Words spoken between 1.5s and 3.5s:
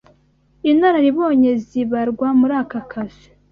zibarwa muri aka kazi.